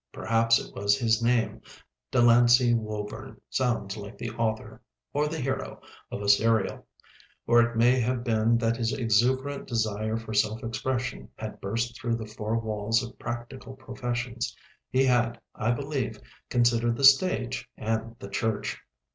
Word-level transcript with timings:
Perhaps 0.11 0.57
it 0.57 0.73
was 0.73 0.97
his 0.97 1.21
name 1.21 1.61
Delancey 2.09 2.73
Woburn 2.73 3.39
sounds 3.51 3.95
like 3.97 4.17
the 4.17 4.31
author 4.31 4.81
or 5.13 5.27
the 5.27 5.37
hero 5.39 5.79
of 6.09 6.23
a 6.23 6.27
serial. 6.27 6.87
Or 7.45 7.61
it 7.61 7.77
may 7.77 7.99
have 7.99 8.23
been 8.23 8.57
that 8.57 8.77
his 8.77 8.93
exuberant 8.93 9.67
desire 9.67 10.17
for 10.17 10.33
self 10.33 10.63
expression 10.63 11.29
had 11.35 11.61
burst 11.61 11.95
through 12.01 12.15
the 12.15 12.25
four 12.25 12.57
walls 12.57 13.03
of 13.03 13.19
practical 13.19 13.75
professions. 13.75 14.57
He 14.89 15.03
had, 15.05 15.39
I 15.53 15.69
believe, 15.69 16.19
considered 16.49 16.95
the 16.97 17.03
stage 17.03 17.69
and 17.77 18.15
the 18.17 18.29
church. 18.29 18.79